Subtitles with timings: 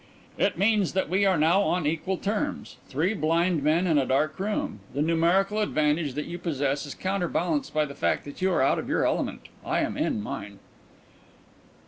[0.39, 4.39] "It means that we are now on equal terms three blind men in a dark
[4.39, 4.79] room.
[4.95, 8.79] The numerical advantage that you possess is counterbalanced by the fact that you are out
[8.79, 10.57] of your element I am in mine."